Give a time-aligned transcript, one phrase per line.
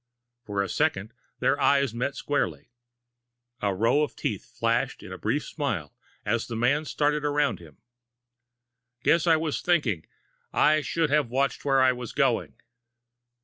[0.47, 2.71] For a second, their eyes met squarely.
[3.61, 5.93] A row of teeth flashed in a brief smile
[6.25, 7.77] as the man started around him.
[9.03, 10.07] "Guess I was thinking.
[10.81, 12.55] Should have watched where I was going."